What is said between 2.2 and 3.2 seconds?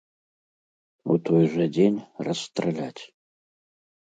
расстраляць!